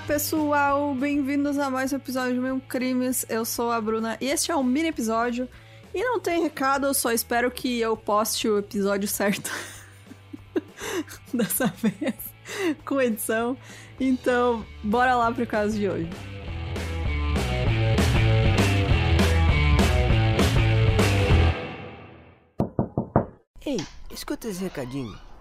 [0.00, 3.26] pessoal, bem-vindos a mais um episódio de Mil Crimes.
[3.28, 5.46] Eu sou a Bruna e este é um mini episódio.
[5.94, 9.50] E não tem recado, eu só espero que eu poste o episódio certo
[11.32, 12.14] dessa vez,
[12.86, 13.56] com edição.
[14.00, 16.10] Então, bora lá pro caso de hoje.
[23.66, 23.78] Ei,
[24.10, 25.31] escuta esse recadinho.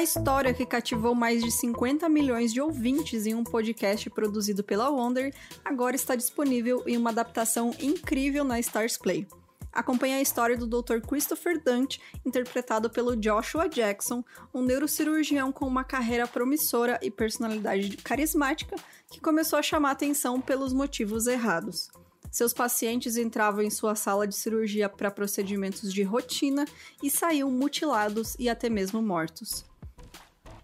[0.00, 4.88] A história que cativou mais de 50 milhões de ouvintes em um podcast produzido pela
[4.88, 5.30] Wonder
[5.62, 9.28] agora está disponível em uma adaptação incrível na Stars Play.
[9.70, 11.06] Acompanhe a história do Dr.
[11.06, 18.76] Christopher Dante, interpretado pelo Joshua Jackson, um neurocirurgião com uma carreira promissora e personalidade carismática
[19.10, 21.90] que começou a chamar atenção pelos motivos errados.
[22.30, 26.64] Seus pacientes entravam em sua sala de cirurgia para procedimentos de rotina
[27.02, 29.68] e saíam mutilados e até mesmo mortos.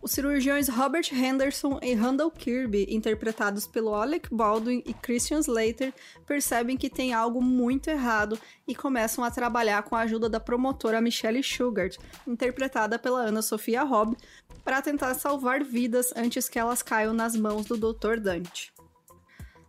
[0.07, 5.93] Os cirurgiões Robert Henderson e Randall Kirby, interpretados pelo Alec Baldwin e Christian Slater,
[6.25, 11.01] percebem que tem algo muito errado e começam a trabalhar com a ajuda da promotora
[11.01, 14.17] Michelle Sugart, interpretada pela Ana Sofia Robb,
[14.63, 18.21] para tentar salvar vidas antes que elas caiam nas mãos do Dr.
[18.21, 18.76] Dante.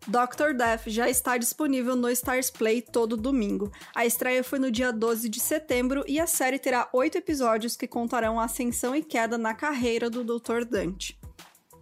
[0.08, 3.70] Doctor Death já está disponível no Stars Play todo domingo.
[3.94, 7.86] A estreia foi no dia 12 de setembro e a série terá oito episódios que
[7.88, 10.64] contarão a ascensão e queda na carreira do Dr.
[10.64, 11.20] Dante.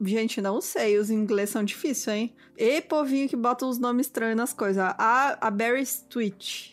[0.00, 2.34] Gente, não sei, os ingleses são difíceis, hein?
[2.58, 4.82] E povinho que bota os nomes estranhos nas coisas.
[4.82, 6.72] A Aberystwyth.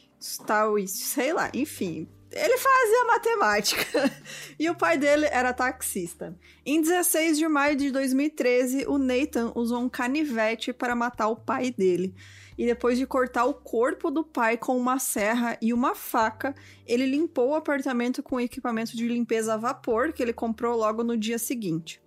[0.88, 4.12] sei lá, enfim, ele fazia matemática.
[4.60, 6.38] e o pai dele era taxista.
[6.66, 11.72] Em 16 de maio de 2013, o Nathan usou um canivete para matar o pai
[11.72, 12.16] dele.
[12.58, 16.54] E depois de cortar o corpo do pai com uma serra e uma faca,
[16.86, 21.18] ele limpou o apartamento com equipamento de limpeza a vapor que ele comprou logo no
[21.18, 22.02] dia seguinte.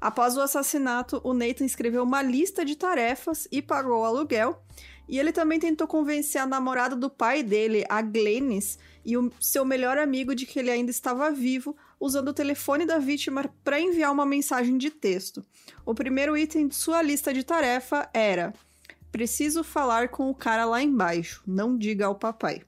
[0.00, 4.62] Após o assassinato, o Nathan escreveu uma lista de tarefas e pagou o aluguel.
[5.08, 9.64] E ele também tentou convencer a namorada do pai dele, a Glennis, e o seu
[9.64, 14.10] melhor amigo de que ele ainda estava vivo, usando o telefone da vítima para enviar
[14.10, 15.44] uma mensagem de texto.
[15.84, 18.54] O primeiro item de sua lista de tarefa era:
[19.12, 22.62] Preciso falar com o cara lá embaixo, não diga ao papai.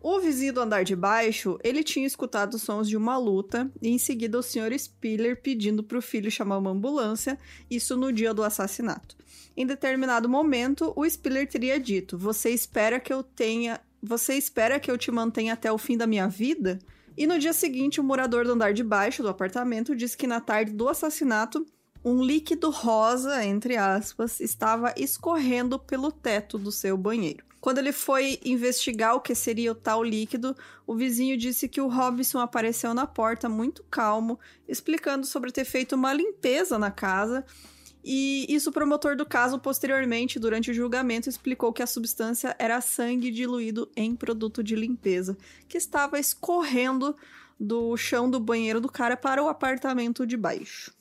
[0.00, 3.98] O vizinho do andar de baixo, ele tinha escutado sons de uma luta e em
[3.98, 4.78] seguida o Sr.
[4.78, 7.36] Spiller pedindo para o filho chamar uma ambulância,
[7.68, 9.16] isso no dia do assassinato.
[9.56, 14.90] Em determinado momento, o Spiller teria dito: "Você espera que eu tenha você espera que
[14.90, 16.78] eu te mantenha até o fim da minha vida?
[17.16, 20.40] E no dia seguinte, o morador do andar de baixo do apartamento disse que na
[20.40, 21.66] tarde do assassinato,
[22.04, 27.47] um líquido rosa, entre aspas, estava escorrendo pelo teto do seu banheiro.
[27.60, 30.56] Quando ele foi investigar o que seria o tal líquido,
[30.86, 34.38] o vizinho disse que o Robinson apareceu na porta muito calmo,
[34.68, 37.44] explicando sobre ter feito uma limpeza na casa
[38.10, 42.80] e isso o promotor do caso, posteriormente, durante o julgamento, explicou que a substância era
[42.80, 45.36] sangue diluído em produto de limpeza,
[45.68, 47.14] que estava escorrendo
[47.58, 50.97] do chão do banheiro do cara para o apartamento de baixo.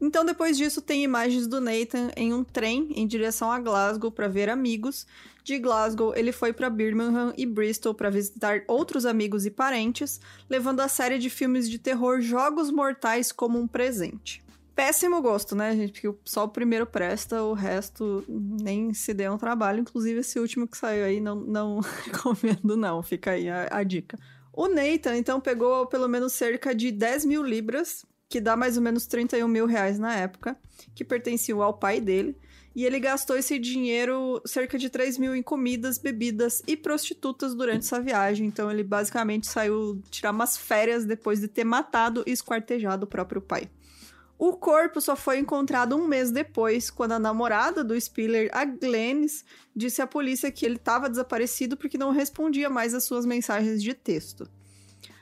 [0.00, 4.28] Então, depois disso, tem imagens do Nathan em um trem em direção a Glasgow para
[4.28, 5.06] ver amigos.
[5.42, 10.80] De Glasgow, ele foi para Birmingham e Bristol para visitar outros amigos e parentes, levando
[10.80, 14.42] a série de filmes de terror Jogos Mortais como um presente
[14.78, 16.00] péssimo gosto, né, gente?
[16.00, 19.80] Porque só o primeiro presta, o resto nem se deu um trabalho.
[19.80, 23.02] Inclusive, esse último que saiu aí, não, não recomendo, não.
[23.02, 24.16] Fica aí a, a dica.
[24.52, 28.82] O Nathan, então, pegou pelo menos cerca de 10 mil libras que dá mais ou
[28.82, 30.56] menos 31 mil reais na época,
[30.94, 32.36] que pertenciam ao pai dele.
[32.76, 37.80] E ele gastou esse dinheiro, cerca de 3 mil, em comidas, bebidas e prostitutas durante
[37.80, 38.46] essa viagem.
[38.46, 43.40] Então ele basicamente saiu tirar umas férias depois de ter matado e esquartejado o próprio
[43.40, 43.68] pai.
[44.38, 49.44] O corpo só foi encontrado um mês depois, quando a namorada do Spiller, a Glennis,
[49.74, 53.92] disse à polícia que ele estava desaparecido porque não respondia mais às suas mensagens de
[53.94, 54.48] texto.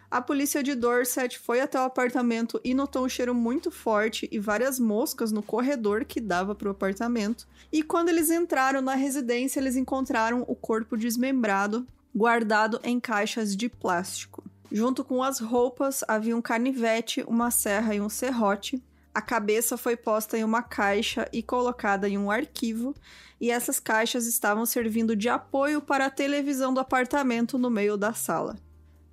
[0.08, 4.38] A polícia de Dorset foi até o apartamento e notou um cheiro muito forte e
[4.38, 7.46] várias moscas no corredor que dava para o apartamento.
[7.72, 13.68] E quando eles entraram na residência, eles encontraram o corpo desmembrado, guardado em caixas de
[13.68, 14.44] plástico.
[14.70, 18.80] Junto com as roupas, havia um canivete, uma serra e um serrote.
[19.12, 22.94] A cabeça foi posta em uma caixa e colocada em um arquivo,
[23.40, 28.12] e essas caixas estavam servindo de apoio para a televisão do apartamento no meio da
[28.12, 28.56] sala.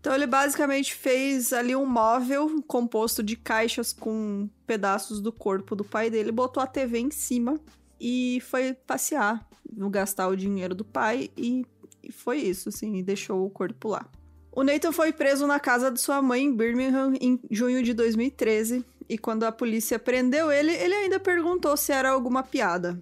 [0.04, 5.86] Então ele basicamente fez ali um móvel composto de caixas com pedaços do corpo do
[5.86, 7.58] pai dele, botou a TV em cima
[8.02, 9.48] e foi passear,
[9.90, 11.66] gastar o dinheiro do pai e,
[12.04, 14.06] e foi isso, assim, e deixou o corpo lá.
[14.52, 18.86] O Nathan foi preso na casa de sua mãe em Birmingham em junho de 2013
[19.08, 23.02] e quando a polícia prendeu ele, ele ainda perguntou se era alguma piada.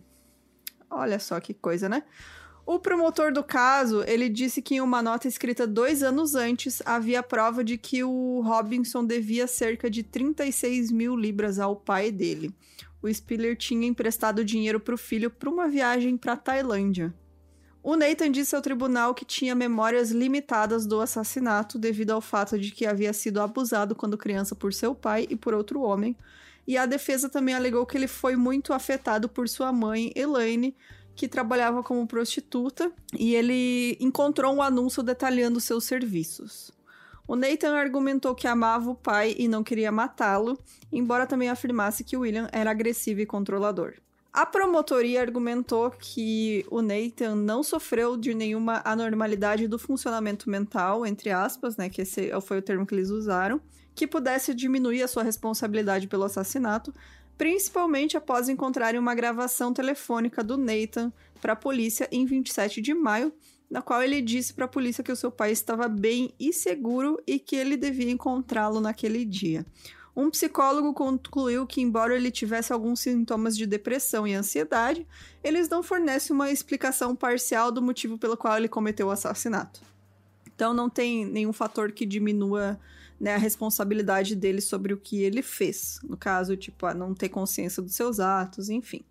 [0.88, 2.04] Olha só que coisa, né?
[2.72, 7.22] O promotor do caso, ele disse que em uma nota escrita dois anos antes, havia
[7.22, 12.56] prova de que o Robinson devia cerca de 36 mil libras ao pai dele.
[13.02, 17.14] O Spiller tinha emprestado dinheiro para o filho para uma viagem para Tailândia.
[17.84, 22.72] O Nathan disse ao tribunal que tinha memórias limitadas do assassinato devido ao fato de
[22.72, 26.16] que havia sido abusado quando criança por seu pai e por outro homem.
[26.66, 30.74] E a defesa também alegou que ele foi muito afetado por sua mãe, Elaine,
[31.16, 36.72] que trabalhava como prostituta e ele encontrou um anúncio detalhando seus serviços.
[37.28, 40.58] O Nathan argumentou que amava o pai e não queria matá-lo,
[40.92, 43.94] embora também afirmasse que William era agressivo e controlador.
[44.34, 51.30] A promotoria argumentou que o Nathan não sofreu de nenhuma anormalidade do funcionamento mental, entre
[51.30, 53.60] aspas, né, que esse foi o termo que eles usaram,
[53.94, 56.94] que pudesse diminuir a sua responsabilidade pelo assassinato,
[57.42, 61.12] principalmente após encontrarem uma gravação telefônica do Nathan
[61.42, 63.34] para a polícia em 27 de maio,
[63.68, 67.20] na qual ele disse para a polícia que o seu pai estava bem e seguro
[67.26, 69.66] e que ele devia encontrá-lo naquele dia.
[70.16, 75.08] Um psicólogo concluiu que, embora ele tivesse alguns sintomas de depressão e ansiedade,
[75.44, 79.82] eles não fornecem uma explicação parcial do motivo pelo qual ele cometeu o assassinato.
[80.46, 82.80] Então, não tem nenhum fator que diminua
[83.22, 86.00] né, a responsabilidade dele sobre o que ele fez.
[86.04, 89.04] No caso, tipo, a não ter consciência dos seus atos, enfim.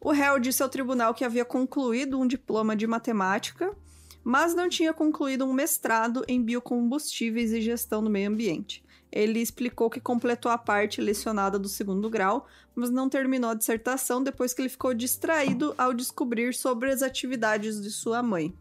[0.00, 3.74] O réu disse ao tribunal que havia concluído um diploma de matemática,
[4.22, 8.84] mas não tinha concluído um mestrado em biocombustíveis e gestão do meio ambiente.
[9.10, 12.46] Ele explicou que completou a parte lecionada do segundo grau,
[12.76, 17.80] mas não terminou a dissertação depois que ele ficou distraído ao descobrir sobre as atividades
[17.82, 18.54] de sua mãe.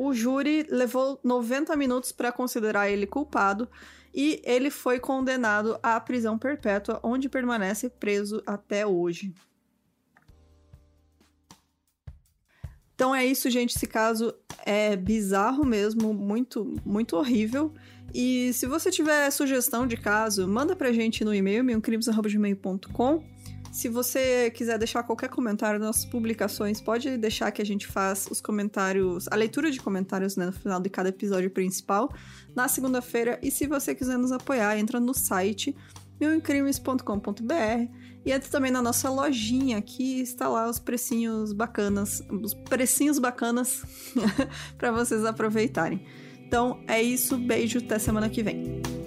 [0.00, 3.68] O júri levou 90 minutos para considerar ele culpado
[4.14, 9.34] e ele foi condenado à prisão perpétua, onde permanece preso até hoje.
[12.94, 13.74] Então é isso, gente.
[13.74, 14.32] Esse caso
[14.64, 17.74] é bizarro mesmo, muito, muito horrível.
[18.14, 23.24] E se você tiver sugestão de caso, manda pra gente no e-mail, milcrimes.com.
[23.78, 28.40] Se você quiser deixar qualquer comentário nas publicações, pode deixar que a gente faz os
[28.40, 32.12] comentários, a leitura de comentários né, no final de cada episódio principal,
[32.56, 33.38] na segunda-feira.
[33.40, 35.76] E se você quiser nos apoiar, entra no site
[36.20, 37.88] milincrimes.com.br
[38.26, 43.84] e entra também na nossa lojinha, que está lá os precinhos bacanas, os precinhos bacanas
[44.76, 46.04] para vocês aproveitarem.
[46.44, 48.97] Então é isso, beijo, até semana que vem.